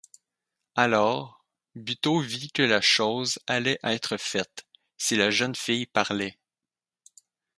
[0.73, 1.45] Alors,
[1.75, 4.65] Buteau vit que la chose allait être faite,
[4.97, 6.39] si la jeune fille parlait.